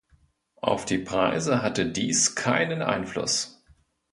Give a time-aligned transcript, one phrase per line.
[0.63, 3.63] Auf die Preise hatte dies keinen Einfluss.